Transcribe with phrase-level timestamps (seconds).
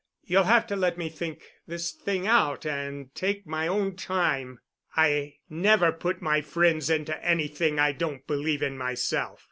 [0.23, 4.59] You'll have to let me think this thing out and take my own time.
[4.97, 9.39] I never put my friends into anything I don't believe in myself.